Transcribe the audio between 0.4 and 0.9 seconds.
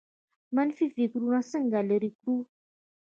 منفي